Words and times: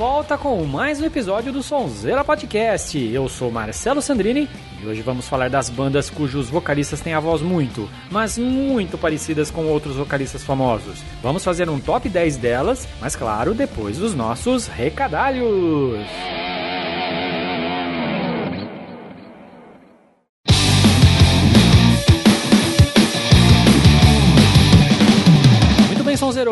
Volta 0.00 0.38
com 0.38 0.64
mais 0.64 0.98
um 0.98 1.04
episódio 1.04 1.52
do 1.52 1.62
Sonzeira 1.62 2.24
Podcast. 2.24 2.98
Eu 2.98 3.28
sou 3.28 3.50
Marcelo 3.50 4.00
Sandrini 4.00 4.48
e 4.82 4.86
hoje 4.86 5.02
vamos 5.02 5.28
falar 5.28 5.50
das 5.50 5.68
bandas 5.68 6.08
cujos 6.08 6.48
vocalistas 6.48 7.02
têm 7.02 7.12
a 7.12 7.20
voz 7.20 7.42
muito, 7.42 7.86
mas 8.10 8.38
muito 8.38 8.96
parecidas 8.96 9.50
com 9.50 9.66
outros 9.66 9.96
vocalistas 9.96 10.42
famosos. 10.42 11.02
Vamos 11.22 11.44
fazer 11.44 11.68
um 11.68 11.78
top 11.78 12.08
10 12.08 12.38
delas, 12.38 12.88
mas 12.98 13.14
claro, 13.14 13.52
depois 13.52 13.98
dos 13.98 14.14
nossos 14.14 14.68
recadalhos. 14.68 16.00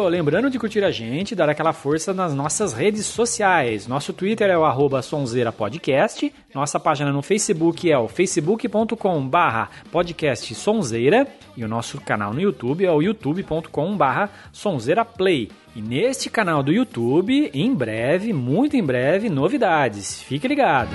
Lembrando 0.08 0.50
de 0.50 0.58
curtir 0.58 0.82
a 0.82 0.90
gente, 0.90 1.34
dar 1.34 1.48
aquela 1.48 1.72
força 1.72 2.12
nas 2.12 2.34
nossas 2.34 2.72
redes 2.72 3.06
sociais. 3.06 3.86
Nosso 3.86 4.12
Twitter 4.12 4.50
é 4.50 4.58
o 4.58 4.64
arroba 4.64 5.02
Sonzeira 5.02 5.52
Podcast, 5.52 6.32
nossa 6.54 6.80
página 6.80 7.12
no 7.12 7.22
Facebook 7.22 7.90
é 7.90 7.98
o 7.98 8.08
facebook.com 8.08 9.28
barra 9.28 9.70
podcast 9.92 10.54
Sonzeira 10.54 11.28
e 11.56 11.64
o 11.64 11.68
nosso 11.68 12.00
canal 12.00 12.32
no 12.32 12.40
YouTube 12.40 12.84
é 12.84 12.90
o 12.90 13.02
youtube.com 13.02 13.96
barra 13.96 14.30
Sonzeira 14.52 15.04
Play. 15.04 15.50
E 15.76 15.80
neste 15.80 16.28
canal 16.28 16.62
do 16.62 16.72
YouTube, 16.72 17.50
em 17.54 17.74
breve, 17.74 18.32
muito 18.32 18.76
em 18.76 18.82
breve, 18.82 19.28
novidades. 19.28 20.22
Fique 20.22 20.48
ligado! 20.48 20.90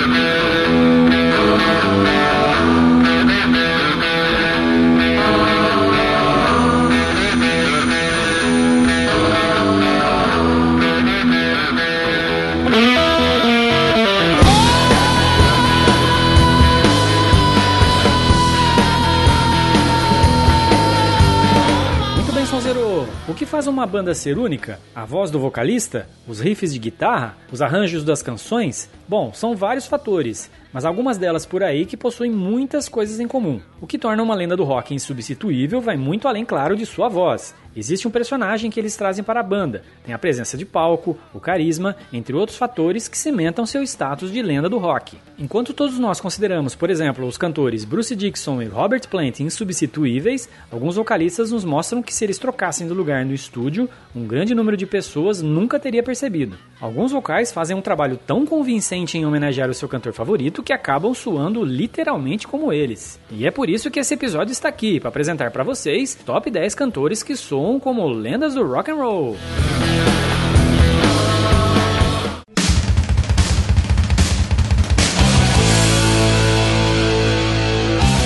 uma 23.83 23.87
banda 23.87 24.15
ser 24.15 24.37
única? 24.37 24.79
A 24.95 25.03
voz 25.03 25.29
do 25.29 25.37
vocalista? 25.37 26.07
Os 26.25 26.39
riffs 26.39 26.71
de 26.71 26.79
guitarra? 26.79 27.35
Os 27.51 27.61
arranjos 27.61 28.01
das 28.01 28.21
canções? 28.21 28.89
Bom, 29.09 29.33
são 29.33 29.57
vários 29.57 29.87
fatores, 29.87 30.49
mas 30.71 30.85
algumas 30.85 31.17
delas 31.17 31.45
por 31.45 31.61
aí 31.61 31.85
que 31.85 31.97
possuem 31.97 32.31
muitas 32.31 32.87
coisas 32.87 33.19
em 33.19 33.27
comum. 33.27 33.59
O 33.81 33.85
que 33.85 33.99
torna 33.99 34.23
uma 34.23 34.35
lenda 34.35 34.55
do 34.55 34.63
rock 34.63 34.95
insubstituível 34.95 35.81
vai 35.81 35.97
muito 35.97 36.29
além, 36.29 36.45
claro, 36.45 36.77
de 36.77 36.85
sua 36.85 37.09
voz. 37.09 37.53
Existe 37.75 38.07
um 38.07 38.11
personagem 38.11 38.69
que 38.69 38.79
eles 38.79 38.95
trazem 38.95 39.23
para 39.23 39.39
a 39.39 39.43
banda, 39.43 39.83
tem 40.05 40.13
a 40.13 40.19
presença 40.19 40.55
de 40.55 40.65
palco, 40.65 41.17
o 41.33 41.39
carisma, 41.39 41.95
entre 42.11 42.35
outros 42.35 42.57
fatores 42.57 43.07
que 43.07 43.17
cimentam 43.17 43.65
seu 43.65 43.81
status 43.83 44.31
de 44.31 44.41
lenda 44.41 44.69
do 44.69 44.77
rock. 44.77 45.17
Enquanto 45.39 45.73
todos 45.73 45.97
nós 45.97 46.21
consideramos, 46.21 46.75
por 46.75 46.91
exemplo, 46.91 47.25
os 47.25 47.37
cantores 47.37 47.83
Bruce 47.83 48.15
Dixon 48.15 48.61
e 48.61 48.67
Robert 48.67 49.07
Plant 49.09 49.39
insubstituíveis, 49.39 50.47
alguns 50.71 50.95
vocalistas 50.95 51.51
nos 51.51 51.65
mostram 51.65 52.03
que 52.03 52.13
se 52.13 52.23
eles 52.23 52.37
trocassem 52.37 52.87
do 52.87 52.93
lugar 52.93 53.25
no 53.25 53.33
estúdio, 53.33 53.89
um 54.15 54.27
grande 54.27 54.53
número 54.53 54.77
de 54.77 54.85
pessoas 54.85 55.41
nunca 55.41 55.79
teria 55.79 56.03
percebido. 56.03 56.55
Alguns 56.79 57.11
vocais 57.11 57.51
fazem 57.51 57.75
um 57.75 57.81
trabalho 57.81 58.17
tão 58.17 58.45
convincente 58.45 59.17
em 59.17 59.25
homenagear 59.25 59.69
o 59.69 59.73
seu 59.73 59.87
cantor 59.87 60.13
favorito 60.13 60.61
que 60.61 60.73
acabam 60.73 61.13
suando 61.13 61.63
literalmente 61.63 62.47
como 62.47 62.71
eles. 62.71 63.19
E 63.31 63.47
é 63.47 63.51
por 63.51 63.69
isso 63.69 63.89
que 63.89 63.99
esse 63.99 64.13
episódio 64.13 64.51
está 64.51 64.69
aqui 64.69 64.99
para 64.99 65.09
apresentar 65.09 65.49
para 65.49 65.63
vocês 65.63 66.13
top 66.13 66.51
10 66.51 66.75
cantores 66.75 67.23
que 67.23 67.35
soam 67.35 67.62
como 67.79 68.07
lendas 68.09 68.55
do 68.55 68.63
rock 68.65 68.91
and 68.91 68.95
roll. 68.95 69.37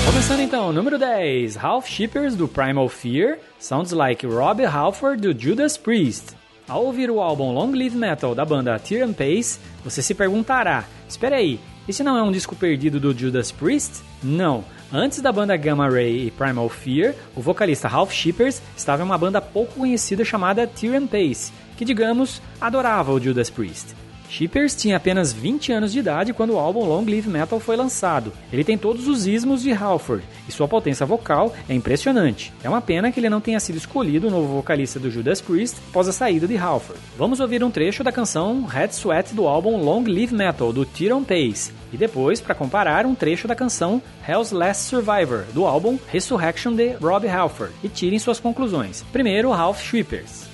Começando 0.05 0.39
então, 0.41 0.73
número 0.73 0.97
10, 0.97 1.55
Ralph 1.55 1.87
Shippers 1.87 2.35
do 2.35 2.47
Primal 2.47 2.89
Fear, 2.89 3.37
Sounds 3.59 3.91
Like 3.91 4.25
Rob 4.25 4.65
Halford 4.65 5.21
do 5.21 5.39
Judas 5.39 5.77
Priest. 5.77 6.35
Ao 6.67 6.83
ouvir 6.83 7.11
o 7.11 7.21
álbum 7.21 7.53
Long 7.53 7.71
Live 7.71 7.95
Metal 7.95 8.33
da 8.33 8.43
banda 8.43 8.79
Tear 8.79 9.07
and 9.07 9.13
Pace, 9.13 9.59
você 9.83 10.01
se 10.01 10.15
perguntará: 10.15 10.83
espera 11.07 11.35
aí, 11.35 11.59
esse 11.87 12.03
não 12.03 12.17
é 12.17 12.23
um 12.23 12.31
disco 12.31 12.55
perdido 12.55 12.99
do 12.99 13.15
Judas 13.15 13.51
Priest? 13.51 14.01
Não. 14.23 14.65
Antes 14.91 15.19
da 15.19 15.33
banda 15.33 15.57
Gamma 15.57 15.89
Ray 15.89 16.27
e 16.27 16.31
Primal 16.31 16.69
Fear, 16.69 17.13
o 17.35 17.41
vocalista 17.41 17.89
Ralph 17.89 18.13
Shippers 18.13 18.61
estava 18.75 19.03
em 19.03 19.05
uma 19.05 19.17
banda 19.17 19.41
pouco 19.41 19.73
conhecida 19.73 20.23
chamada 20.23 20.65
Tyrion 20.65 21.05
Pace, 21.05 21.51
que, 21.75 21.83
digamos, 21.83 22.41
adorava 22.61 23.11
o 23.11 23.19
Judas 23.19 23.49
Priest. 23.49 23.93
Shippers 24.29 24.75
tinha 24.75 24.97
apenas 24.97 25.31
20 25.31 25.71
anos 25.71 25.91
de 25.91 25.99
idade 25.99 26.33
quando 26.33 26.53
o 26.53 26.59
álbum 26.59 26.83
Long 26.83 27.05
Live 27.05 27.29
Metal 27.29 27.59
foi 27.59 27.75
lançado. 27.75 28.33
Ele 28.51 28.63
tem 28.63 28.77
todos 28.77 29.07
os 29.07 29.25
ismos 29.25 29.61
de 29.61 29.71
Halford 29.71 30.23
e 30.47 30.51
sua 30.51 30.67
potência 30.67 31.05
vocal 31.05 31.53
é 31.67 31.73
impressionante. 31.73 32.53
É 32.63 32.69
uma 32.69 32.81
pena 32.81 33.11
que 33.11 33.19
ele 33.19 33.29
não 33.29 33.41
tenha 33.41 33.59
sido 33.59 33.77
escolhido 33.77 34.27
o 34.27 34.31
novo 34.31 34.53
vocalista 34.53 34.99
do 34.99 35.09
Judas 35.09 35.41
Priest 35.41 35.77
após 35.89 36.07
a 36.07 36.13
saída 36.13 36.47
de 36.47 36.57
Halford. 36.57 37.01
Vamos 37.17 37.39
ouvir 37.39 37.63
um 37.63 37.71
trecho 37.71 38.03
da 38.03 38.11
canção 38.11 38.65
Red 38.65 38.89
Sweat 38.89 39.33
do 39.33 39.47
álbum 39.47 39.77
Long 39.77 40.03
Live 40.03 40.33
Metal 40.33 40.71
do 40.73 40.85
Tyron 40.85 41.23
Pace 41.23 41.71
e 41.91 41.97
depois, 41.97 42.41
para 42.41 42.55
comparar, 42.55 43.05
um 43.05 43.15
trecho 43.15 43.47
da 43.47 43.55
canção 43.55 44.01
Hell's 44.27 44.51
Last 44.51 44.83
Survivor 44.83 45.45
do 45.53 45.65
álbum 45.65 45.97
Resurrection 46.11 46.73
de 46.73 46.93
Rob 46.93 47.27
Halford 47.27 47.73
e 47.83 47.87
tirem 47.87 48.19
suas 48.19 48.39
conclusões. 48.39 49.03
Primeiro, 49.11 49.51
Ralph 49.51 49.81
Shippers. 49.81 50.47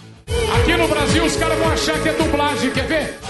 Aqui 0.61 0.77
no 0.77 0.87
Brasil 0.87 1.25
os 1.25 1.35
caras 1.35 1.57
vão 1.57 1.71
achar 1.71 2.01
que 2.01 2.09
é 2.09 2.13
dublagem, 2.13 2.71
quer 2.71 2.85
ver? 2.85 3.22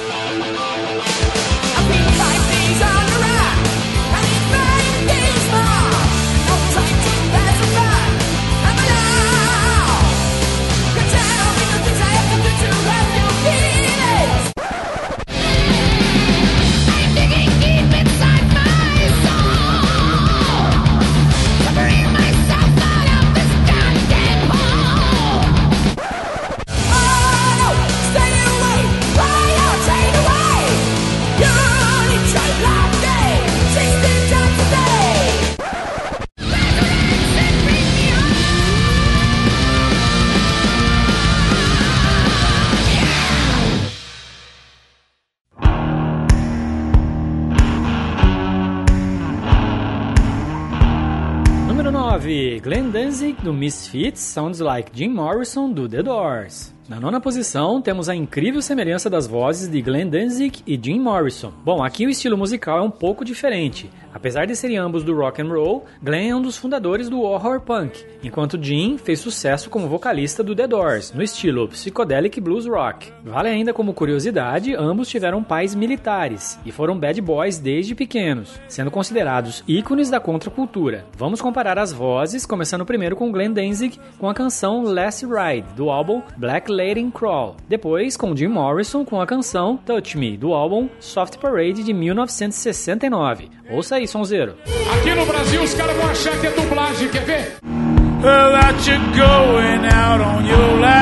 Glenn 52.59 52.91
Danzig 52.91 53.38
do 53.45 53.53
Misfits, 53.53 54.19
Sounds 54.19 54.59
Like 54.59 54.91
Jim 54.91 55.15
Morrison 55.15 55.73
do 55.73 55.88
The 55.88 56.03
Doors. 56.03 56.72
Na 56.94 57.00
nona 57.00 57.19
posição, 57.19 57.81
temos 57.81 58.07
a 58.07 58.13
incrível 58.13 58.62
semelhança 58.62 59.10
das 59.10 59.25
vozes 59.25 59.68
de 59.68 59.81
Glenn 59.81 60.07
Danzig 60.07 60.62
e 60.68 60.80
Jim 60.80 61.00
Morrison. 61.00 61.51
Bom, 61.66 61.84
aqui 61.84 62.06
o 62.06 62.10
estilo 62.10 62.38
musical 62.38 62.78
é 62.78 62.81
um 62.84 62.92
pouco 62.92 63.25
diferente. 63.25 63.90
Apesar 64.13 64.45
de 64.45 64.56
serem 64.56 64.78
ambos 64.78 65.04
do 65.04 65.16
rock 65.16 65.42
and 65.42 65.48
roll, 65.48 65.86
Glenn 66.04 66.30
é 66.30 66.36
um 66.36 66.42
dos 66.42 66.56
fundadores 66.56 67.10
do 67.10 67.19
horror 67.22 67.62
punk, 67.62 68.06
enquanto 68.24 68.63
Jim 68.63 68.95
fez 69.00 69.19
sucesso 69.19 69.72
como 69.72 69.88
vocalista 69.88 70.44
do 70.44 70.56
The 70.56 70.68
Doors, 70.68 71.12
no 71.13 71.24
estilo 71.24 71.68
psychedelic 71.68 72.40
blues 72.40 72.68
rock. 72.68 73.12
Vale 73.24 73.50
ainda 73.50 73.74
como 73.74 73.92
curiosidade, 73.95 74.75
ambos 74.75 75.10
tiveram 75.10 75.44
pais 75.44 75.74
militares 75.74 76.60
e 76.63 76.72
foram 76.72 76.95
bad 76.95 77.19
boys 77.22 77.57
desde 77.57 77.95
pequenos, 77.95 78.62
sendo 78.68 78.92
considerados 78.92 79.63
ícones 79.68 80.12
da 80.12 80.19
contracultura. 80.19 81.06
Vamos 81.18 81.42
comparar 81.42 81.80
as 81.80 81.92
vozes, 81.92 82.45
começando 82.45 82.86
primeiro 82.86 83.16
com 83.16 83.31
Glenn 83.31 83.51
Danzig 83.51 84.00
com 84.19 84.30
a 84.30 84.34
canção 84.36 84.84
Last 84.84 85.25
Ride, 85.25 85.74
do 85.75 85.90
álbum 85.90 86.22
Black 86.38 86.72
Lady 86.72 86.82
Crawl. 87.12 87.56
Depois 87.68 88.18
com 88.18 88.35
Jim 88.35 88.47
Morrison 88.47 89.06
com 89.06 89.21
a 89.21 89.25
canção 89.25 89.77
Touch 89.77 90.18
Me, 90.18 90.35
do 90.35 90.53
álbum 90.53 90.89
Soft 91.00 91.38
Parade 91.38 91.83
de 91.83 91.94
1969. 91.94 93.50
Ouça 93.69 93.95
aí, 93.95 94.07
sonzeiro. 94.07 94.56
Aqui 94.97 95.13
no 95.15 95.25
Brasil 95.25 95.62
os 95.62 95.74
caras 95.74 95.95
vão 95.95 96.09
achar 96.09 96.39
que 96.39 96.47
é 96.47 96.51
dublagem, 96.51 97.09
quer 97.09 97.24
ver? 97.25 97.57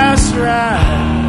that 0.01 1.20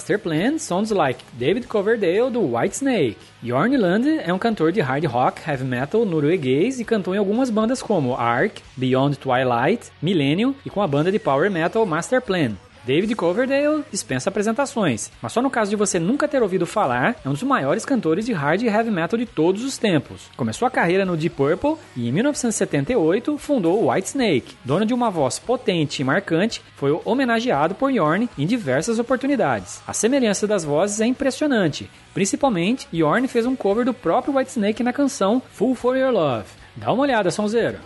Master 0.00 0.18
Plan, 0.18 0.58
Sounds 0.58 0.90
Like 0.90 1.22
David 1.32 1.66
Coverdale, 1.66 2.30
do 2.30 2.40
Whitesnake. 2.40 3.18
Jorn 3.42 3.76
Lande 3.76 4.18
é 4.18 4.32
um 4.32 4.38
cantor 4.38 4.72
de 4.72 4.80
hard 4.80 5.04
rock, 5.04 5.42
heavy 5.46 5.64
metal 5.64 6.04
norueguês 6.04 6.80
e 6.80 6.84
cantou 6.84 7.14
em 7.14 7.18
algumas 7.18 7.50
bandas 7.50 7.82
como 7.82 8.14
Ark, 8.14 8.62
Beyond 8.76 9.18
Twilight, 9.18 9.90
Millennium 10.00 10.54
e 10.64 10.70
com 10.70 10.80
a 10.80 10.86
banda 10.86 11.12
de 11.12 11.18
power 11.18 11.50
metal 11.50 11.84
Master 11.84 12.22
Plan. 12.22 12.56
David 12.90 13.14
Coverdale 13.14 13.84
dispensa 13.88 14.30
apresentações, 14.30 15.12
mas 15.22 15.32
só 15.32 15.40
no 15.40 15.48
caso 15.48 15.70
de 15.70 15.76
você 15.76 16.00
nunca 16.00 16.26
ter 16.26 16.42
ouvido 16.42 16.66
falar, 16.66 17.14
é 17.24 17.28
um 17.28 17.32
dos 17.32 17.44
maiores 17.44 17.84
cantores 17.84 18.26
de 18.26 18.32
hard 18.32 18.62
e 18.62 18.66
heavy 18.66 18.90
metal 18.90 19.16
de 19.16 19.26
todos 19.26 19.62
os 19.62 19.78
tempos. 19.78 20.22
Começou 20.36 20.66
a 20.66 20.70
carreira 20.72 21.04
no 21.04 21.16
Deep 21.16 21.36
Purple 21.36 21.76
e 21.94 22.08
em 22.08 22.12
1978 22.12 23.38
fundou 23.38 23.80
o 23.80 23.92
Whitesnake. 23.92 24.56
Dono 24.64 24.84
de 24.84 24.92
uma 24.92 25.08
voz 25.08 25.38
potente 25.38 26.02
e 26.02 26.04
marcante, 26.04 26.60
foi 26.74 27.00
homenageado 27.04 27.76
por 27.76 27.92
Yorn 27.92 28.28
em 28.36 28.44
diversas 28.44 28.98
oportunidades. 28.98 29.80
A 29.86 29.92
semelhança 29.92 30.44
das 30.48 30.64
vozes 30.64 31.00
é 31.00 31.06
impressionante. 31.06 31.88
Principalmente, 32.12 32.88
Yorn 32.92 33.28
fez 33.28 33.46
um 33.46 33.54
cover 33.54 33.84
do 33.84 33.94
próprio 33.94 34.34
Whitesnake 34.36 34.82
na 34.82 34.92
canção 34.92 35.40
Full 35.52 35.76
for 35.76 35.96
Your 35.96 36.10
Love. 36.10 36.46
Dá 36.74 36.92
uma 36.92 37.04
olhada, 37.04 37.30
sonzeiro. 37.30 37.78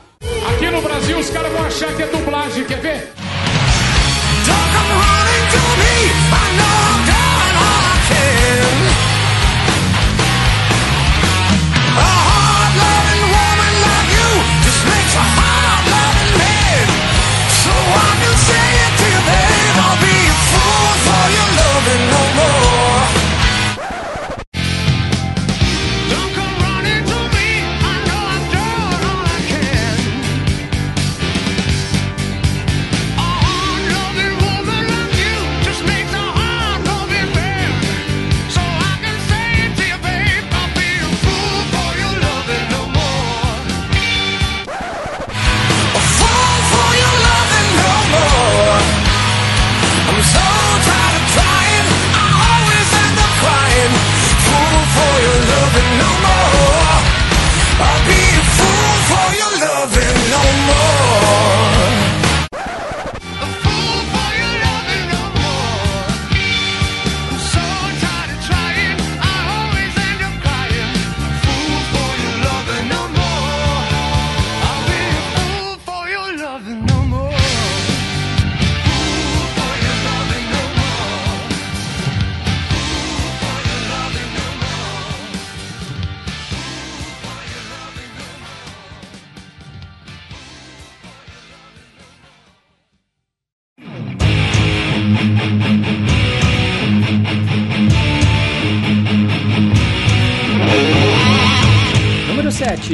Aqui 0.55 0.71
no 0.71 0.81
Brasil 0.81 1.19
os 1.19 1.29
caras 1.29 1.53
vão 1.53 1.67
achar 1.67 1.95
que 1.95 2.03
é 2.03 2.07
dublagem, 2.07 2.65
quer 2.65 2.81
ver? 2.81 3.24
Come 4.87 5.01
running 5.01 5.49
to 5.51 5.61
me. 5.81 6.44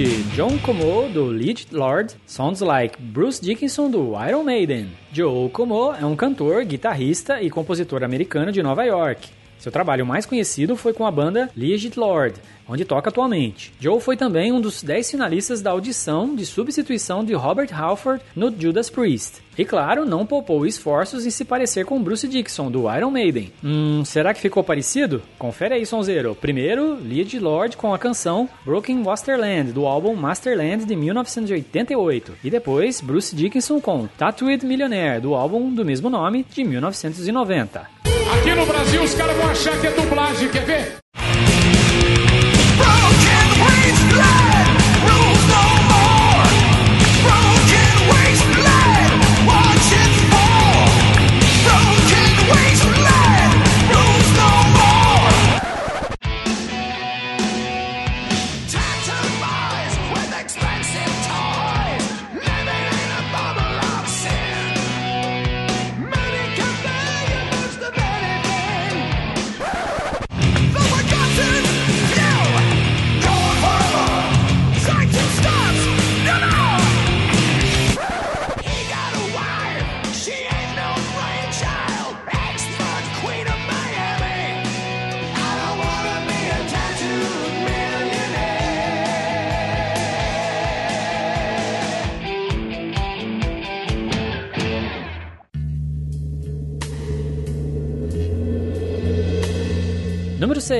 Número 0.01 0.09
7, 0.09 0.25
John 0.35 0.59
Como, 0.59 1.09
do 1.11 1.27
Lead 1.27 1.67
Lord, 1.73 2.15
Sounds 2.25 2.61
Like 2.63 3.01
Bruce 3.01 3.39
Dickinson, 3.39 3.91
do 3.91 4.13
Iron 4.27 4.45
Maiden. 4.45 4.89
Joe 5.13 5.51
Como 5.51 5.93
é 5.93 6.05
um 6.07 6.17
cantor, 6.17 6.65
guitarrista 6.65 7.43
e 7.43 7.51
compositor 7.51 8.03
americano 8.03 8.51
de 8.51 8.63
Nova 8.63 8.83
York. 8.85 9.29
Seu 9.61 9.71
trabalho 9.71 10.07
mais 10.07 10.25
conhecido 10.25 10.75
foi 10.75 10.95
com 10.95 11.07
a 11.07 11.11
banda 11.11 11.51
Legit 11.55 12.01
Lord, 12.01 12.41
onde 12.67 12.85
toca 12.85 13.11
atualmente. 13.11 13.73
Joe 13.79 14.01
foi 14.01 14.17
também 14.17 14.53
um 14.53 14.61
dos 14.61 14.83
10 14.83 15.11
finalistas 15.11 15.61
da 15.61 15.71
audição 15.71 16.35
de 16.35 16.47
substituição 16.47 17.23
de 17.23 17.35
Robert 17.35 17.69
Halford 17.71 18.23
no 18.35 18.51
Judas 18.59 18.89
Priest. 18.89 19.43
E 19.59 19.65
claro, 19.65 20.07
não 20.07 20.25
poupou 20.25 20.65
esforços 20.65 21.27
em 21.27 21.31
se 21.31 21.45
parecer 21.45 21.85
com 21.85 22.03
Bruce 22.03 22.27
Dixon, 22.27 22.71
do 22.71 22.91
Iron 22.97 23.11
Maiden. 23.11 23.53
Hum, 23.63 24.03
será 24.07 24.33
que 24.33 24.41
ficou 24.41 24.65
parecido? 24.65 25.21
Confere 25.39 25.75
aí, 25.75 25.85
Sonzeiro. 25.85 26.35
Primeiro, 26.35 26.95
Lead 26.95 27.39
Lord 27.39 27.77
com 27.77 27.93
a 27.93 27.99
canção 27.99 28.49
Broken 28.65 29.03
Wasterland, 29.03 29.73
do 29.73 29.85
álbum 29.85 30.15
Masterland 30.15 30.87
de 30.87 30.97
1988. 30.97 32.33
E 32.43 32.49
depois, 32.49 33.03
Bruce 33.03 33.37
Dickinson 33.37 33.79
com 33.79 34.07
Tattooed 34.07 34.65
Millionaire, 34.65 35.21
do 35.21 35.35
álbum 35.35 35.75
do 35.75 35.85
mesmo 35.85 36.09
nome, 36.09 36.47
de 36.51 36.65
1990. 36.65 38.00
Aqui 38.41 38.55
no 38.55 38.65
Brasil 38.65 39.03
os 39.03 39.13
caras 39.13 39.37
vão 39.37 39.51
achar 39.51 39.79
que 39.79 39.87
é 39.87 39.91
dublagem, 39.91 40.49
quer 40.49 40.65
ver? 40.65 40.97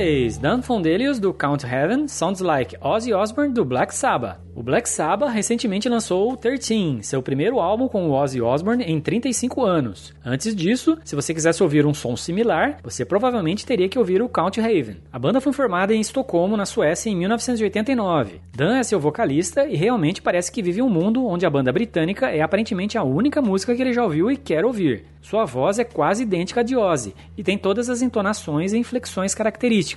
6. 0.01 0.39
Dan 0.39 0.63
Fondelius, 0.63 1.19
do 1.19 1.31
Count 1.31 1.63
Heaven, 1.63 2.07
Sounds 2.07 2.39
Like 2.41 2.75
Ozzy 2.81 3.13
Osbourne, 3.13 3.53
do 3.53 3.63
Black 3.63 3.93
Sabbath. 3.93 4.39
O 4.53 4.63
Black 4.63 4.89
Sabbath 4.89 5.31
recentemente 5.31 5.87
lançou 5.87 6.33
o 6.33 6.35
13, 6.35 6.99
seu 7.03 7.21
primeiro 7.21 7.59
álbum 7.59 7.87
com 7.87 8.09
o 8.09 8.11
Ozzy 8.11 8.41
Osbourne 8.41 8.83
em 8.83 8.99
35 8.99 9.63
anos. 9.63 10.13
Antes 10.25 10.55
disso, 10.55 10.97
se 11.05 11.15
você 11.15 11.33
quisesse 11.33 11.63
ouvir 11.63 11.85
um 11.85 11.93
som 11.93 12.17
similar, 12.17 12.79
você 12.83 13.05
provavelmente 13.05 13.65
teria 13.65 13.87
que 13.87 13.97
ouvir 13.97 14.21
o 14.21 14.27
Count 14.27 14.59
Haven. 14.59 14.97
A 15.11 15.19
banda 15.19 15.39
foi 15.39 15.53
formada 15.53 15.93
em 15.93 16.01
Estocolmo, 16.01 16.57
na 16.57 16.65
Suécia, 16.65 17.09
em 17.09 17.15
1989. 17.15 18.41
Dan 18.53 18.77
é 18.77 18.83
seu 18.83 18.99
vocalista 18.99 19.65
e 19.65 19.77
realmente 19.77 20.21
parece 20.21 20.51
que 20.51 20.61
vive 20.63 20.81
um 20.81 20.89
mundo 20.89 21.25
onde 21.25 21.45
a 21.45 21.49
banda 21.49 21.71
britânica 21.71 22.29
é 22.29 22.41
aparentemente 22.41 22.97
a 22.97 23.03
única 23.03 23.41
música 23.41 23.73
que 23.73 23.81
ele 23.81 23.93
já 23.93 24.03
ouviu 24.03 24.29
e 24.29 24.35
quer 24.35 24.65
ouvir. 24.65 25.05
Sua 25.21 25.45
voz 25.45 25.79
é 25.79 25.83
quase 25.83 26.23
idêntica 26.23 26.61
à 26.61 26.63
de 26.63 26.75
Ozzy 26.75 27.13
e 27.37 27.43
tem 27.43 27.57
todas 27.57 27.89
as 27.89 28.01
entonações 28.01 28.73
e 28.73 28.77
inflexões 28.77 29.35
características. 29.35 29.90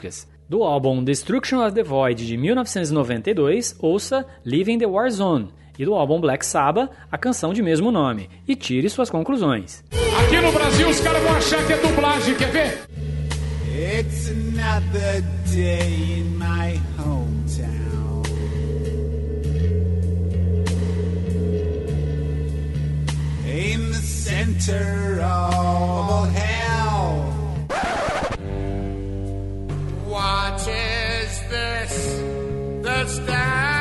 Do 0.48 0.62
álbum 0.62 1.02
Destruction 1.02 1.64
of 1.64 1.74
the 1.74 1.82
Void 1.82 2.24
de 2.26 2.36
1992, 2.36 3.76
ouça 3.80 4.26
Living 4.44 4.78
the 4.78 4.86
War 4.86 5.10
Zone. 5.10 5.48
E 5.78 5.84
do 5.84 5.94
álbum 5.94 6.20
Black 6.20 6.44
Sabbath, 6.44 6.90
a 7.10 7.18
canção 7.18 7.52
de 7.52 7.62
mesmo 7.62 7.90
nome. 7.90 8.28
E 8.46 8.54
tire 8.54 8.88
suas 8.88 9.10
conclusões. 9.10 9.82
Aqui 9.92 10.40
no 10.40 10.52
Brasil 10.52 10.88
os 10.88 11.00
caras 11.00 11.22
vão 11.22 11.34
achar 11.34 11.66
que 11.66 11.72
é 11.72 11.76
dublagem, 11.78 12.34
quer 12.36 12.50
ver? 12.50 12.78
It's 13.76 14.28
another 14.30 15.24
day 15.52 16.20
in 16.20 16.38
my 16.38 16.80
hometown. 16.98 18.22
In 23.46 23.90
the 23.90 23.98
center 23.98 25.20
of 25.20 25.54
all 25.54 26.24
hell. 26.26 26.53
What 30.14 30.68
is 30.68 31.40
this 31.50 31.94
that 32.84 33.08
stands 33.08 33.73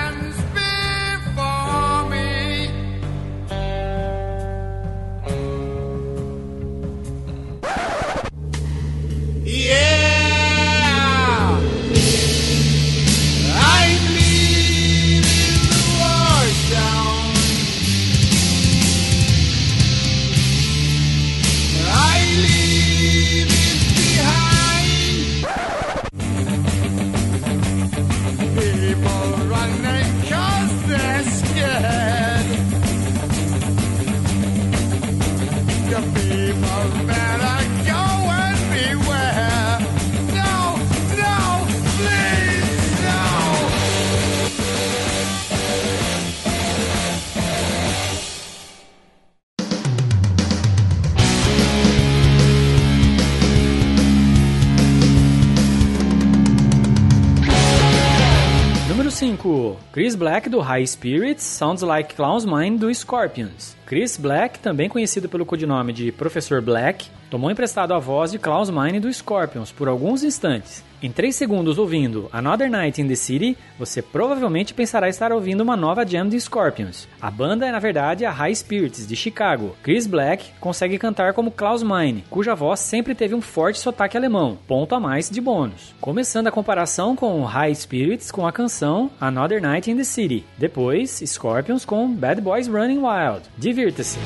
Número 59.44 59.76
5. 59.76 59.78
Chris 59.92 60.16
Black 60.16 60.50
do 60.50 60.60
High 60.60 60.88
Spirits, 60.88 61.44
Sounds 61.44 61.82
Like 61.82 62.16
Clown's 62.16 62.46
Mind 62.46 62.80
do 62.80 62.94
Scorpions. 62.94 63.76
Chris 63.86 64.18
Black, 64.18 64.60
também 64.60 64.90
conhecido 64.90 65.28
pelo 65.28 65.46
codinome 65.46 65.92
de 65.92 66.12
Professor 66.12 66.62
Black, 66.62 67.08
tomou 67.30 67.52
emprestado 67.52 67.94
a 67.94 68.00
voz 68.00 68.32
de 68.32 68.40
Klaus 68.40 68.70
Meine 68.70 69.00
do 69.00 69.12
Scorpions 69.12 69.72
por 69.72 69.88
alguns 69.88 70.24
instantes. 70.24 70.84
Em 71.04 71.12
3 71.12 71.36
segundos 71.36 71.78
ouvindo 71.78 72.30
Another 72.32 72.72
Night 72.72 73.02
in 73.02 73.10
the 73.10 73.16
City, 73.16 73.58
você 73.78 74.02
provavelmente 74.02 74.74
pensará 74.74 75.10
estar 75.10 75.34
ouvindo 75.34 75.60
uma 75.60 75.76
nova 75.76 76.08
jam 76.08 76.30
de 76.30 76.40
Scorpions. 76.40 77.10
A 77.22 77.30
banda 77.30 77.68
é 77.68 77.74
na 77.74 77.80
verdade 77.80 78.24
a 78.24 78.32
High 78.32 78.56
Spirits 78.56 79.06
de 79.06 79.14
Chicago. 79.14 79.76
Chris 79.84 80.08
Black 80.08 80.52
consegue 80.62 80.98
cantar 80.98 81.34
como 81.34 81.52
Klaus 81.52 81.84
Meine, 81.84 82.24
cuja 82.30 82.56
voz 82.56 82.80
sempre 82.80 83.14
teve 83.14 83.36
um 83.36 83.42
forte 83.42 83.82
sotaque 83.82 84.16
alemão, 84.16 84.58
ponto 84.66 84.96
a 84.96 85.00
mais 85.00 85.30
de 85.30 85.42
bônus. 85.42 85.94
Começando 86.00 86.48
a 86.48 86.52
comparação 86.52 87.18
com 87.18 87.44
High 87.44 87.76
Spirits 87.76 88.32
com 88.32 88.48
a 88.48 88.54
canção 88.54 89.12
Another 89.20 89.62
Night 89.62 89.92
in 89.92 89.98
the 89.98 90.06
City. 90.06 90.46
Depois, 90.58 91.22
Scorpions 91.26 91.84
com 91.84 92.14
Bad 92.14 92.40
Boys 92.40 92.70
Running 92.70 93.00
Wild. 93.00 93.42
Divirta-se! 93.58 94.18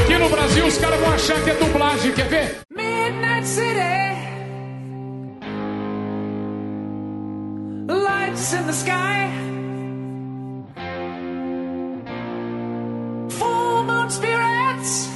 Aqui 0.00 0.16
no 0.16 0.30
Brasil 0.30 0.64
os 0.64 0.78
caras 0.78 0.98
vão 0.98 1.12
achar 1.12 1.44
que 1.44 1.50
é 1.50 1.54
dublagem, 1.56 2.12
quer 2.12 2.26
ver? 2.26 2.60
Midnight 2.74 3.46
City. 3.46 4.15
Lights 8.46 8.60
in 8.60 8.66
the 8.68 8.72
sky. 8.72 9.28
Full 13.28 13.84
moon 13.84 14.08
spirits. 14.08 15.15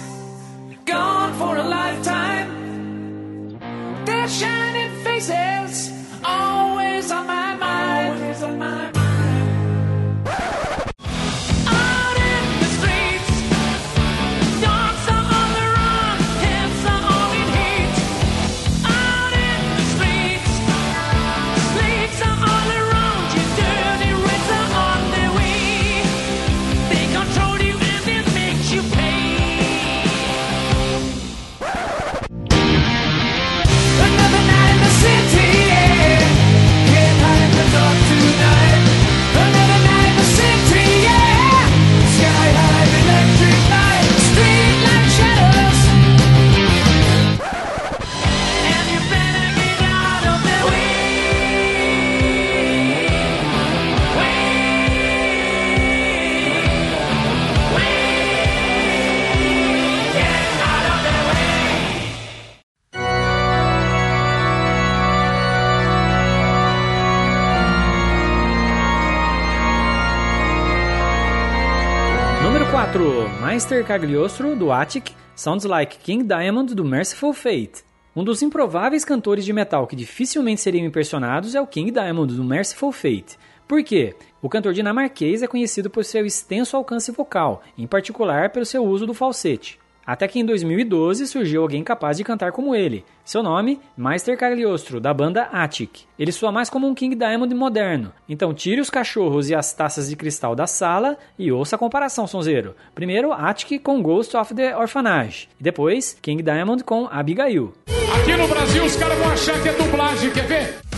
4. 73.70 73.76
Meister 73.76 73.86
Cagliostro, 73.86 74.56
do 74.56 74.72
Attic, 74.72 75.12
Sounds 75.36 75.64
Like 75.64 75.98
King 75.98 76.24
Diamond, 76.24 76.74
do 76.74 76.84
Merciful 76.84 77.32
Fate. 77.32 77.84
Um 78.16 78.24
dos 78.24 78.42
improváveis 78.42 79.04
cantores 79.04 79.44
de 79.44 79.52
metal 79.52 79.86
que 79.86 79.94
dificilmente 79.94 80.60
seriam 80.60 80.84
impersonados 80.84 81.54
é 81.54 81.60
o 81.60 81.66
King 81.68 81.92
Diamond, 81.92 82.34
do 82.34 82.42
Merciful 82.42 82.90
Fate. 82.90 83.38
Por 83.68 83.80
quê? 83.84 84.16
O 84.42 84.48
cantor 84.48 84.72
dinamarquês 84.72 85.40
é 85.40 85.46
conhecido 85.46 85.88
por 85.88 86.04
seu 86.04 86.26
extenso 86.26 86.76
alcance 86.76 87.12
vocal, 87.12 87.62
em 87.78 87.86
particular 87.86 88.50
pelo 88.50 88.66
seu 88.66 88.84
uso 88.84 89.06
do 89.06 89.14
falsete. 89.14 89.78
Até 90.10 90.26
que 90.26 90.40
em 90.40 90.44
2012 90.44 91.24
surgiu 91.28 91.62
alguém 91.62 91.84
capaz 91.84 92.16
de 92.16 92.24
cantar 92.24 92.50
como 92.50 92.74
ele. 92.74 93.04
Seu 93.24 93.44
nome, 93.44 93.78
Meister 93.96 94.36
Cagliostro, 94.36 95.00
da 95.00 95.14
banda 95.14 95.42
Attic. 95.52 96.00
Ele 96.18 96.32
soa 96.32 96.50
mais 96.50 96.68
como 96.68 96.88
um 96.88 96.96
King 96.96 97.14
Diamond 97.14 97.54
moderno. 97.54 98.12
Então 98.28 98.52
tire 98.52 98.80
os 98.80 98.90
cachorros 98.90 99.48
e 99.48 99.54
as 99.54 99.72
taças 99.72 100.10
de 100.10 100.16
cristal 100.16 100.56
da 100.56 100.66
sala 100.66 101.16
e 101.38 101.52
ouça 101.52 101.76
a 101.76 101.78
comparação, 101.78 102.26
sonzeiro. 102.26 102.74
Primeiro, 102.92 103.32
Attic 103.32 103.80
com 103.84 104.02
Ghost 104.02 104.36
of 104.36 104.52
the 104.52 104.76
Orphanage. 104.76 105.48
E 105.60 105.62
depois, 105.62 106.18
King 106.20 106.42
Diamond 106.42 106.82
com 106.82 107.06
Abigail. 107.06 107.72
Aqui 108.12 108.36
no 108.36 108.48
Brasil 108.48 108.84
os 108.84 108.96
caras 108.96 109.16
vão 109.16 109.30
achar 109.30 109.62
que 109.62 109.68
é 109.68 109.72
dublagem, 109.74 110.30
quer 110.32 110.46
ver? 110.48 110.89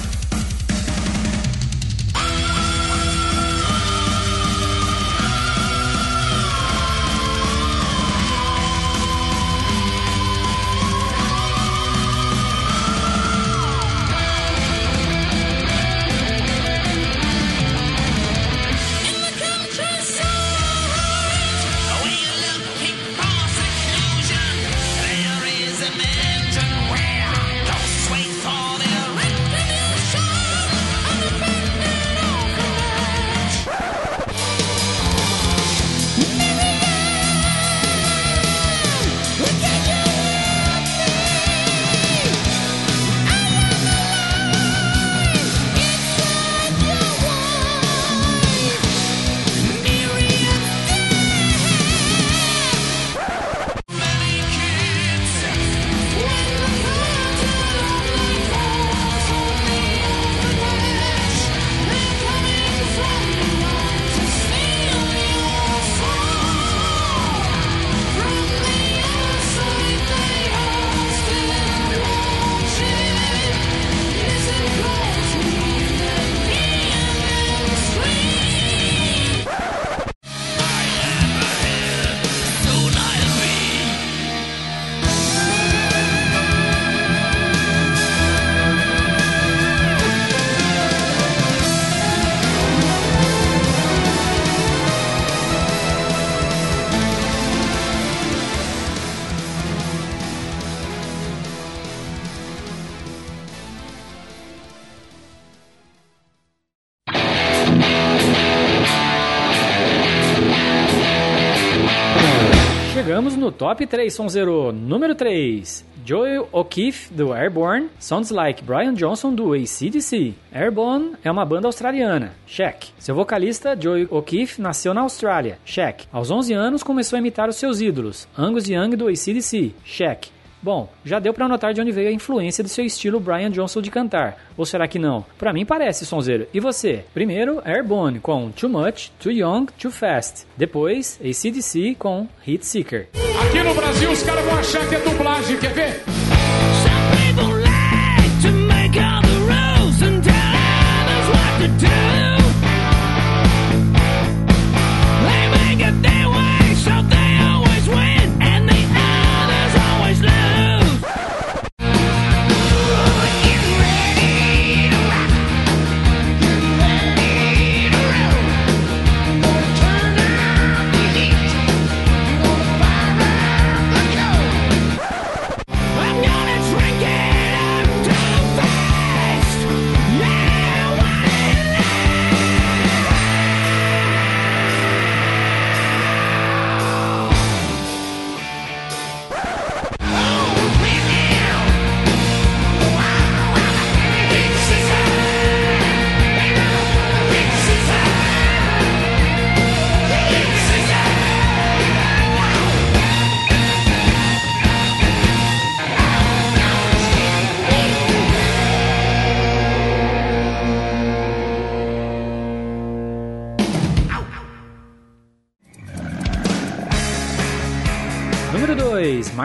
Chegamos 113.23 113.39
no 113.39 113.53
top 113.53 113.87
3 113.87 114.13
Sonzero 114.13 114.73
número 114.73 115.15
3. 115.15 115.85
Joel 116.05 116.49
O'Keefe, 116.51 117.15
do 117.15 117.33
Airborne, 117.33 117.89
Sounds 118.01 118.31
Like 118.31 118.65
Brian 118.65 118.95
Johnson, 118.95 119.33
do 119.33 119.55
ACDC. 119.55 120.35
Airborne 120.53 121.13
é 121.23 121.31
uma 121.31 121.45
banda 121.45 121.69
australiana. 121.69 122.35
Check. 122.49 122.87
Seu 122.99 123.15
vocalista, 123.15 123.81
Joel 123.81 124.09
O'Keefe, 124.11 124.61
nasceu 124.61 124.93
na 124.93 125.03
Austrália. 125.03 125.61
Check. 125.65 126.01
Aos 126.13 126.33
11 126.33 126.53
anos, 126.53 126.83
começou 126.83 127.17
a 127.17 127.21
imitar 127.21 127.49
os 127.49 127.55
seus 127.55 127.81
ídolos. 127.81 128.27
Angus 128.37 128.69
Young, 128.69 128.97
do 128.97 129.07
ACDC. 129.07 129.73
Check. 129.85 130.25
Bom, 130.63 130.89
já 131.05 131.19
deu 131.19 131.35
pra 131.35 131.49
notar 131.49 131.75
de 131.75 131.81
onde 131.81 131.91
veio 131.91 132.09
a 132.09 132.13
influência 132.13 132.63
do 132.63 132.71
seu 132.71 132.85
estilo 132.85 133.19
Brian 133.19 133.51
Johnson 133.51 133.83
de 133.83 133.91
cantar. 133.91 134.39
Ou 134.57 134.65
será 134.65 134.87
que 134.87 134.99
não? 134.99 135.25
Pra 135.37 135.53
mim 135.53 135.67
parece, 135.67 136.07
Sonzeiro. 136.07 136.47
E 136.55 136.61
você? 136.61 137.05
Primeiro, 137.13 137.61
Airborne 137.65 138.21
com 138.21 138.51
Too 138.53 138.71
Much, 138.71 139.11
Too 139.19 139.33
Young, 139.33 139.67
Too 139.79 139.91
Fast. 139.91 140.47
Depois, 140.57 141.19
ACDC 141.21 141.97
com 141.99 142.29
Heat 142.47 142.65
Seeker. 142.65 143.09
Aqui 143.49 143.63
no 143.63 143.75
Brasil 143.75 144.11
os 144.11 144.23
caras 144.23 144.45
vão 144.45 144.59
achar 144.59 144.89
que 144.89 144.95
é 144.95 145.01
dublagem, 145.01 145.57
quer 145.59 145.73
ver? 145.73 146.22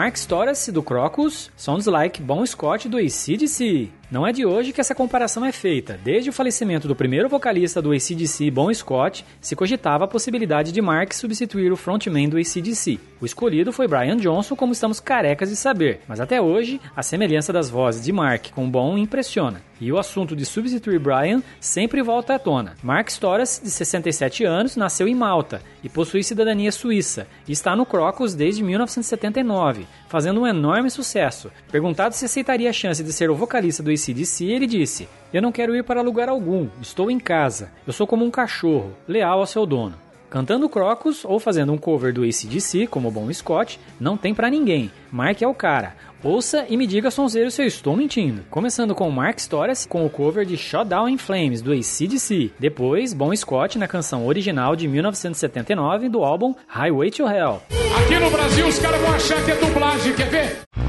2, 0.08 0.10
Mark 0.10 0.16
Storrs, 0.16 0.66
do 0.72 0.82
Crocus, 0.82 1.50
Sounds 1.54 1.86
Like 1.86 2.22
Bon 2.26 2.46
Scott, 2.46 2.88
do 2.88 2.96
ACDC. 2.96 3.97
Não 4.10 4.26
é 4.26 4.32
de 4.32 4.46
hoje 4.46 4.72
que 4.72 4.80
essa 4.80 4.94
comparação 4.94 5.44
é 5.44 5.52
feita. 5.52 6.00
Desde 6.02 6.30
o 6.30 6.32
falecimento 6.32 6.88
do 6.88 6.96
primeiro 6.96 7.28
vocalista 7.28 7.82
do 7.82 7.92
ACDC, 7.92 8.50
Bon 8.50 8.72
Scott, 8.72 9.22
se 9.38 9.54
cogitava 9.54 10.04
a 10.04 10.08
possibilidade 10.08 10.72
de 10.72 10.80
Mark 10.80 11.12
substituir 11.12 11.70
o 11.70 11.76
frontman 11.76 12.26
do 12.26 12.38
ACDC. 12.38 12.98
O 13.20 13.26
escolhido 13.26 13.70
foi 13.70 13.86
Brian 13.86 14.16
Johnson, 14.16 14.56
como 14.56 14.72
estamos 14.72 14.98
carecas 14.98 15.50
de 15.50 15.56
saber, 15.56 16.00
mas 16.08 16.20
até 16.20 16.40
hoje 16.40 16.80
a 16.96 17.02
semelhança 17.02 17.52
das 17.52 17.68
vozes 17.68 18.02
de 18.02 18.10
Mark 18.10 18.50
com 18.52 18.70
Bon 18.70 18.96
impressiona. 18.96 19.60
E 19.80 19.92
o 19.92 19.98
assunto 19.98 20.34
de 20.34 20.44
substituir 20.44 20.98
Brian 20.98 21.42
sempre 21.60 22.02
volta 22.02 22.34
à 22.34 22.38
tona. 22.38 22.76
Mark 22.82 23.08
Storrs, 23.08 23.60
de 23.62 23.70
67 23.70 24.42
anos, 24.44 24.74
nasceu 24.74 25.06
em 25.06 25.14
Malta 25.14 25.60
e 25.84 25.88
possui 25.88 26.24
cidadania 26.24 26.72
suíça 26.72 27.28
e 27.46 27.52
está 27.52 27.76
no 27.76 27.86
Crocus 27.86 28.34
desde 28.34 28.62
1979, 28.62 29.86
fazendo 30.08 30.40
um 30.40 30.46
enorme 30.46 30.90
sucesso. 30.90 31.50
Perguntado 31.70 32.14
se 32.14 32.24
aceitaria 32.24 32.70
a 32.70 32.72
chance 32.72 33.02
de 33.04 33.12
ser 33.12 33.30
o 33.30 33.36
vocalista 33.36 33.82
do 33.82 33.90
ACDC, 33.90 34.44
ele 34.44 34.66
disse: 34.66 35.08
Eu 35.32 35.42
não 35.42 35.52
quero 35.52 35.76
ir 35.76 35.84
para 35.84 36.02
lugar 36.02 36.28
algum, 36.28 36.68
estou 36.80 37.10
em 37.10 37.20
casa. 37.20 37.70
Eu 37.86 37.92
sou 37.92 38.06
como 38.06 38.24
um 38.24 38.30
cachorro, 38.30 38.96
leal 39.06 39.40
ao 39.40 39.46
seu 39.46 39.64
dono. 39.64 40.07
Cantando 40.30 40.68
Crocus 40.68 41.24
ou 41.24 41.40
fazendo 41.40 41.72
um 41.72 41.78
cover 41.78 42.12
do 42.12 42.22
ACDC, 42.22 42.86
como 42.86 43.08
o 43.08 43.10
Bom 43.10 43.32
Scott, 43.32 43.80
não 43.98 44.16
tem 44.16 44.34
pra 44.34 44.50
ninguém. 44.50 44.90
Mark 45.10 45.40
é 45.40 45.48
o 45.48 45.54
cara. 45.54 45.94
Ouça 46.22 46.66
e 46.68 46.76
me 46.76 46.86
diga, 46.86 47.10
sonzeiro, 47.10 47.50
se 47.50 47.62
eu 47.62 47.66
estou 47.66 47.96
mentindo. 47.96 48.42
Começando 48.50 48.94
com 48.94 49.10
Mark 49.10 49.38
Storas 49.38 49.86
com 49.86 50.04
o 50.04 50.10
cover 50.10 50.44
de 50.44 50.56
Shutdown 50.56 51.08
in 51.08 51.16
Flames, 51.16 51.62
do 51.62 51.72
ACDC. 51.72 52.50
Depois, 52.58 53.14
Bon 53.14 53.34
Scott 53.34 53.78
na 53.78 53.88
canção 53.88 54.26
original 54.26 54.74
de 54.76 54.86
1979 54.88 56.08
do 56.08 56.24
álbum 56.24 56.54
Highway 56.66 57.10
to 57.10 57.26
Hell. 57.26 57.62
Aqui 58.04 58.18
no 58.18 58.30
Brasil 58.30 58.66
os 58.66 58.78
caras 58.78 59.00
vão 59.00 59.14
achar 59.14 59.44
que 59.44 59.50
é 59.52 59.56
dublagem, 59.56 60.12
quer 60.14 60.28
ver? 60.28 60.87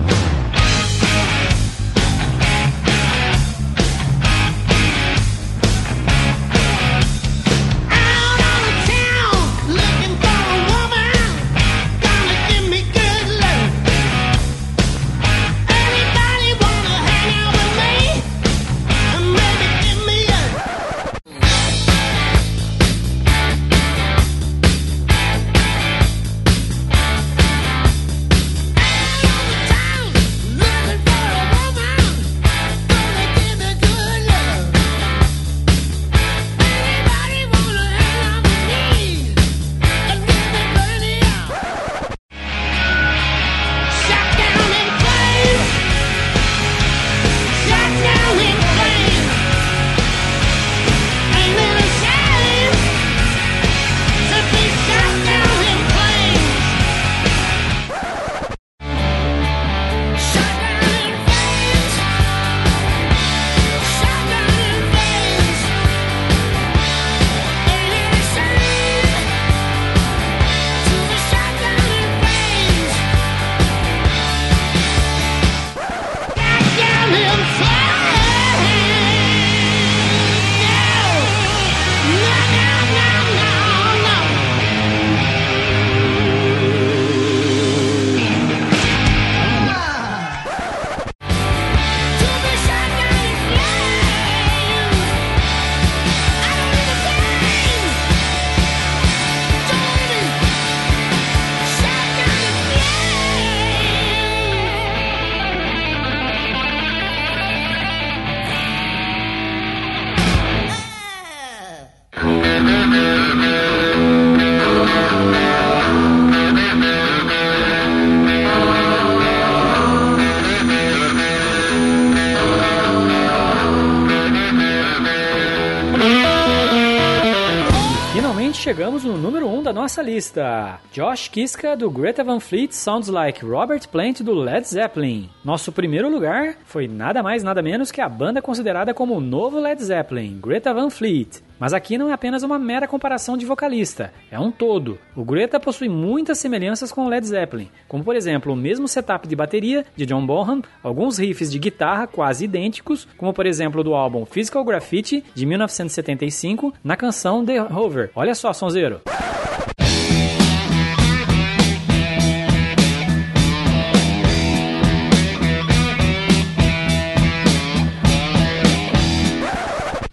Chegamos 128.70 129.04
no 129.04 129.18
número 129.18 129.48
1 129.48 129.58
um 129.58 129.64
da 129.64 129.74
nossa 129.74 130.00
lista. 130.00 130.80
Josh 130.94 131.28
Kiska 131.28 131.76
do 131.76 131.90
Greta 131.90 132.24
Van 132.24 132.40
Fleet 132.40 132.72
Sounds 132.72 133.08
Like 133.08 133.44
Robert 133.44 133.88
Plant 133.88 134.22
do 134.22 134.32
Led 134.36 134.68
Zeppelin. 134.68 135.28
Nosso 135.44 135.72
primeiro 135.72 136.08
lugar 136.08 136.56
foi 136.66 136.88
nada 136.88 137.24
mais 137.24 137.42
nada 137.42 137.64
menos 137.64 137.90
que 137.90 138.00
a 138.00 138.08
banda 138.08 138.44
considerada 138.44 138.94
como 138.94 139.16
o 139.16 139.20
novo 139.20 139.60
Led 139.60 139.84
Zeppelin, 139.84 140.40
Greta 140.40 140.72
Van 140.72 140.92
Fleet. 140.92 141.42
Mas 141.60 141.74
aqui 141.74 141.98
não 141.98 142.10
é 142.10 142.14
apenas 142.14 142.42
uma 142.42 142.58
mera 142.58 142.88
comparação 142.88 143.38
de 143.38 143.46
vocalista, 143.46 144.14
é 144.32 144.40
um 144.40 144.52
todo. 144.52 144.98
O 145.16 145.26
Greta 145.26 145.60
possui 145.60 145.90
muitas 145.90 146.40
semelhanças 146.40 146.92
com 146.92 147.06
o 147.06 147.10
Led 147.10 147.28
Zeppelin, 147.28 147.70
como 147.88 148.04
por 148.04 148.16
exemplo 148.16 148.54
o 148.54 148.56
mesmo 148.56 148.88
setup 148.88 149.28
de 149.28 149.36
bateria 149.36 149.86
de 149.96 150.06
John 150.06 150.26
Bonham, 150.26 150.62
alguns 150.82 151.18
riffs 151.18 151.52
de 151.52 151.60
guitarra 151.60 152.08
quase 152.08 152.46
idênticos, 152.46 153.08
como 153.18 153.34
por 153.34 153.46
exemplo 153.46 153.84
do 153.84 153.94
álbum 153.94 154.26
Physical 154.26 154.64
Graffiti 154.64 155.24
de 155.36 155.46
1975, 155.46 156.74
na 156.84 156.96
canção 156.96 157.46
The 157.46 157.58
Rover. 157.58 158.12
Olha 158.16 158.34
só, 158.34 158.54
sonzeiro. 158.54 159.02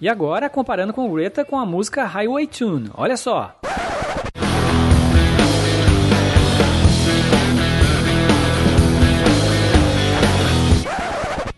E 0.06 0.08
agora, 0.08 0.48
comparando 0.48 0.92
com 0.92 1.12
Greta 1.12 1.44
com 1.44 1.58
a 1.58 1.66
música 1.66 2.04
Highway 2.04 2.46
Tune. 2.46 2.88
Olha 2.94 3.16
só. 3.16 3.58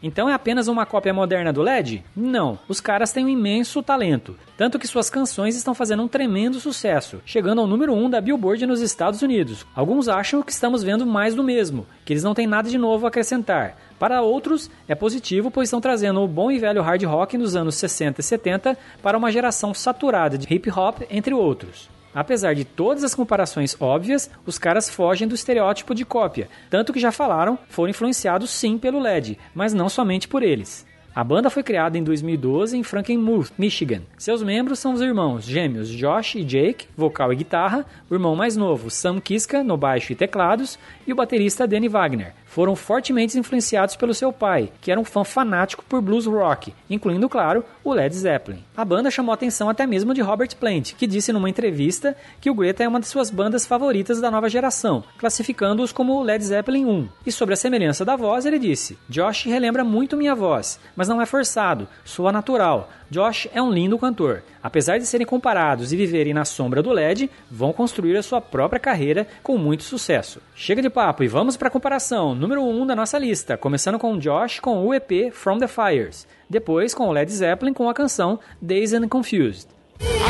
Então 0.03 0.31
é 0.31 0.33
apenas 0.33 0.67
uma 0.67 0.87
cópia 0.87 1.13
moderna 1.13 1.53
do 1.53 1.61
LED? 1.61 2.03
Não, 2.17 2.59
os 2.67 2.81
caras 2.81 3.13
têm 3.13 3.27
um 3.27 3.29
imenso 3.29 3.83
talento, 3.83 4.35
tanto 4.57 4.79
que 4.79 4.87
suas 4.87 5.11
canções 5.11 5.55
estão 5.55 5.75
fazendo 5.75 6.03
um 6.03 6.09
tremendo 6.09 6.59
sucesso, 6.59 7.21
chegando 7.27 7.61
ao 7.61 7.67
número 7.67 7.93
1 7.93 8.05
um 8.05 8.09
da 8.09 8.19
Billboard 8.19 8.65
nos 8.65 8.81
Estados 8.81 9.21
Unidos. 9.21 9.67
Alguns 9.75 10.09
acham 10.09 10.41
que 10.41 10.53
estamos 10.53 10.83
vendo 10.83 11.05
mais 11.05 11.35
do 11.35 11.45
mesmo, 11.45 11.87
que 12.03 12.15
eles 12.15 12.23
não 12.23 12.33
têm 12.33 12.47
nada 12.47 12.71
de 12.71 12.79
novo 12.79 13.05
a 13.05 13.11
acrescentar. 13.11 13.77
Para 13.99 14.23
outros, 14.23 14.71
é 14.87 14.95
positivo, 14.95 15.51
pois 15.51 15.69
estão 15.69 15.81
trazendo 15.81 16.23
o 16.23 16.29
bom 16.29 16.51
e 16.51 16.59
velho 16.59 16.83
hard 16.83 17.03
rock 17.05 17.37
nos 17.37 17.57
anos 17.57 17.75
60 17.75 18.21
e 18.21 18.25
70 18.25 18.79
para 19.03 19.19
uma 19.19 19.33
geração 19.33 19.75
saturada 19.75 20.39
de 20.39 20.53
hip 20.53 20.71
hop, 20.71 21.03
entre 21.11 21.35
outros. 21.35 21.91
Apesar 22.15 22.55
de 22.55 22.65
todas 22.65 23.05
as 23.05 23.15
comparações 23.15 23.77
óbvias, 23.81 24.31
os 24.47 24.59
caras 24.59 24.89
fogem 24.89 25.29
do 25.29 25.35
estereótipo 25.35 25.95
de 25.95 26.05
cópia, 26.05 26.49
tanto 26.71 26.93
que 26.93 27.01
já 27.01 27.13
falaram, 27.13 27.59
foram 27.69 27.91
influenciados 27.91 28.51
sim 28.51 28.79
pelo 28.79 28.99
LED, 28.99 29.39
mas 29.55 29.75
não 29.75 29.89
somente 29.89 30.27
por 30.27 30.43
eles. 30.43 30.87
A 31.15 31.25
banda 31.25 31.51
foi 31.51 31.65
criada 31.65 31.99
em 31.99 32.05
2012 32.05 32.77
em 32.77 32.85
Frankenmuth, 32.85 33.51
Michigan. 33.59 34.03
Seus 34.17 34.41
membros 34.41 34.79
são 34.79 34.93
os 34.93 35.01
irmãos 35.01 35.45
gêmeos 35.45 35.89
Josh 35.89 36.37
e 36.37 36.45
Jake, 36.45 36.87
vocal 36.97 37.33
e 37.33 37.37
guitarra, 37.37 37.85
o 38.09 38.15
irmão 38.15 38.37
mais 38.37 38.57
novo 38.57 38.89
Sam 38.89 39.19
Kiska, 39.19 39.65
no 39.65 39.77
baixo 39.77 40.13
e 40.13 40.15
teclados, 40.15 40.79
e 41.07 41.13
o 41.13 41.17
baterista 41.17 41.67
Danny 41.67 41.89
Wagner. 41.89 42.35
Foram 42.59 42.75
fortemente 42.75 43.39
influenciados 43.39 43.95
pelo 43.95 44.13
seu 44.13 44.33
pai, 44.33 44.73
que 44.81 44.91
era 44.91 45.01
um 45.01 45.05
fã 45.05 45.23
fanático 45.23 45.85
por 45.89 46.03
blues 46.03 46.27
rock, 46.27 46.75
incluindo, 46.91 47.29
claro, 47.29 47.65
o 47.85 47.93
Led 47.93 48.13
Zeppelin. 48.13 48.65
A 48.77 48.85
banda 48.85 49.13
chamou 49.13 49.31
a 49.31 49.35
atenção 49.35 49.69
até 49.69 49.87
mesmo 49.87 50.13
de 50.13 50.21
Robert 50.21 50.57
Plant, 50.57 50.95
que 50.95 51.07
disse 51.07 51.33
numa 51.33 51.49
entrevista 51.49 52.17
que 52.41 52.51
o 52.51 52.55
Greta 52.55 52.83
é 52.83 52.89
uma 52.89 52.99
de 52.99 53.07
suas 53.07 53.31
bandas 53.31 53.65
favoritas 53.65 54.21
da 54.21 54.29
nova 54.29 54.49
geração, 54.49 55.05
classificando-os 55.19 55.93
como 55.93 56.15
o 56.15 56.23
Led 56.25 56.45
Zeppelin 56.45 56.85
1. 56.85 57.09
E 57.27 57.31
sobre 57.31 57.55
a 57.55 57.57
semelhança 57.57 58.05
da 58.05 58.17
voz, 58.17 58.45
ele 58.45 58.59
disse: 58.59 58.99
Josh 59.09 59.45
relembra 59.45 59.85
muito 59.85 60.17
minha 60.17 60.35
voz, 60.35 60.81
mas 60.97 61.07
não 61.07 61.23
é 61.23 61.27
forçado, 61.27 61.87
soa 62.05 62.33
natural. 62.33 62.91
Josh 63.11 63.49
é 63.55 63.63
um 63.63 63.73
lindo 63.73 63.99
cantor. 63.99 64.43
Apesar 64.63 64.99
de 64.99 65.07
serem 65.07 65.27
comparados 65.27 65.93
e 65.93 65.97
viverem 65.97 66.35
na 66.35 66.45
sombra 66.45 66.83
do 66.83 66.91
LED, 66.91 67.31
vão 67.51 67.73
construir 67.73 68.17
a 68.17 68.23
sua 68.23 68.41
própria 68.41 68.79
carreira 68.79 69.27
com 69.43 69.57
muito 69.57 69.83
sucesso. 69.83 70.43
Chega 70.55 70.83
de 70.83 70.91
papo 70.91 71.25
e 71.25 71.29
vamos 71.29 71.57
para 71.57 71.69
a 71.69 71.71
comparação. 71.71 72.35
Número 72.35 72.63
1 72.63 72.83
um 72.83 72.87
da 72.87 72.95
nossa 72.95 73.19
lista, 73.19 73.57
começando 73.57 73.99
com 73.99 74.19
Josh 74.19 74.61
com 74.61 74.87
o 74.87 74.93
EP 74.93 75.33
From 75.33 75.59
the 75.59 75.69
Fires, 75.69 76.27
depois 76.51 76.95
com 76.95 77.09
o 77.09 77.13
Led 77.13 77.33
Zeppelin 77.33 77.73
com 77.73 77.89
a 77.89 77.95
canção 77.95 78.39
Dazed 78.61 79.03
and 79.03 79.09
Confused. 79.09 79.69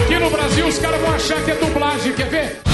Aqui 0.02 0.18
no 0.18 0.30
Brasil 0.30 0.66
os 0.66 0.78
caras 0.78 1.00
vão 1.00 1.14
achar 1.14 1.44
que 1.44 1.50
é 1.50 1.56
dublagem, 1.56 2.12
quer 2.14 2.28
ver? 2.28 2.67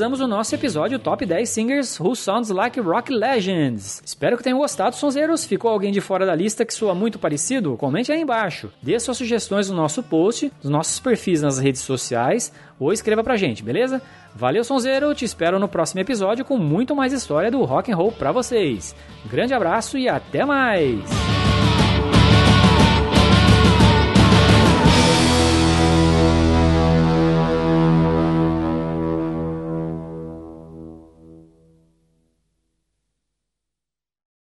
Finalizamos 0.00 0.20
o 0.20 0.26
nosso 0.26 0.54
episódio 0.54 0.98
Top 0.98 1.26
10 1.26 1.46
Singers 1.46 2.00
Who 2.00 2.16
Sounds 2.16 2.48
Like 2.48 2.80
Rock 2.80 3.12
Legends. 3.12 4.00
Espero 4.02 4.38
que 4.38 4.42
tenham 4.42 4.58
gostado, 4.58 4.96
sonzeiros. 4.96 5.44
Ficou 5.44 5.70
alguém 5.70 5.92
de 5.92 6.00
fora 6.00 6.24
da 6.24 6.34
lista 6.34 6.64
que 6.64 6.72
soa 6.72 6.94
muito 6.94 7.18
parecido? 7.18 7.76
Comente 7.76 8.10
aí 8.10 8.22
embaixo. 8.22 8.72
Dê 8.80 8.98
suas 8.98 9.18
sugestões 9.18 9.68
no 9.68 9.76
nosso 9.76 10.02
post, 10.02 10.50
nos 10.62 10.72
nossos 10.72 10.98
perfis 10.98 11.42
nas 11.42 11.58
redes 11.58 11.82
sociais 11.82 12.50
ou 12.78 12.94
escreva 12.94 13.22
pra 13.22 13.36
gente, 13.36 13.62
beleza? 13.62 14.00
Valeu, 14.34 14.64
sonzeiro. 14.64 15.14
Te 15.14 15.26
espero 15.26 15.58
no 15.58 15.68
próximo 15.68 16.00
episódio 16.00 16.46
com 16.46 16.56
muito 16.56 16.96
mais 16.96 17.12
história 17.12 17.50
do 17.50 17.62
rock 17.64 17.92
and 17.92 17.96
roll 17.96 18.10
pra 18.10 18.32
vocês. 18.32 18.96
Grande 19.26 19.52
abraço 19.52 19.98
e 19.98 20.08
até 20.08 20.46
mais! 20.46 21.49